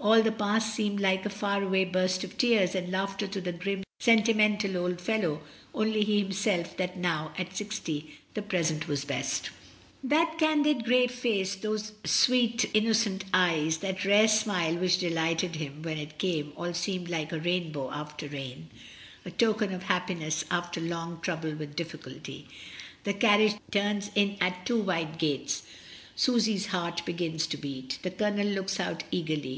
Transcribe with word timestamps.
All 0.00 0.22
the 0.22 0.32
past 0.32 0.74
seemed 0.74 1.00
like 1.00 1.26
a 1.26 1.28
far 1.28 1.62
away 1.62 1.84
burst 1.84 2.24
of 2.24 2.38
tears 2.38 2.74
and 2.74 2.90
laughter 2.90 3.26
to 3.26 3.42
the 3.42 3.52
grim 3.52 3.84
senti 4.00 4.32
mental 4.32 4.74
old 4.78 5.02
fellow, 5.02 5.42
only 5.74 6.02
he 6.02 6.22
told 6.22 6.24
himself 6.32 6.74
that 6.78 6.96
now 6.96 7.34
at 7.36 7.54
sixty 7.54 8.14
the 8.32 8.40
present 8.40 8.88
was 8.88 9.04
best 9.04 9.50
That 10.02 10.38
candid, 10.38 10.86
grave 10.86 11.10
face, 11.10 11.54
those 11.56 11.92
sweet 12.04 12.70
innocent 12.72 13.24
eyes, 13.34 13.76
that 13.80 14.06
rare 14.06 14.28
smile 14.28 14.76
which 14.76 14.96
delighted 14.96 15.56
him 15.56 15.82
when 15.82 15.98
it 15.98 16.16
came, 16.16 16.54
all 16.56 16.72
seemed 16.72 17.10
like 17.10 17.30
a 17.30 17.38
rainbow 17.38 17.90
after 17.90 18.28
rain, 18.28 18.70
a 19.26 19.30
token 19.30 19.74
of 19.74 19.82
happiness 19.82 20.42
after 20.50 20.80
long 20.80 21.20
trouble 21.20 21.50
and 21.50 21.76
difficulty. 21.76 22.48
The 23.04 23.12
carriage 23.12 23.56
turns 23.70 24.10
in 24.14 24.38
at 24.40 24.64
two 24.64 24.80
wide 24.80 25.18
gates; 25.18 25.64
Susy's 26.14 26.68
heart 26.68 27.04
begins 27.04 27.46
to 27.48 27.58
beat. 27.58 27.98
The 28.00 28.10
Colonel 28.10 28.46
looks 28.46 28.80
out 28.80 29.04
eagerly. 29.10 29.54